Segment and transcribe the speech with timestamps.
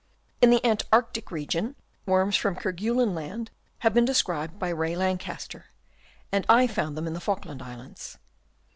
[0.41, 1.75] In the Antarctic regions,
[2.07, 3.51] worms from Kerguelen Land
[3.85, 5.65] have been described by Ray Lankester;
[6.31, 8.17] and I found them in the Falkland Islands.